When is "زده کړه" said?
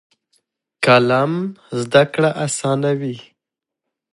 1.81-2.29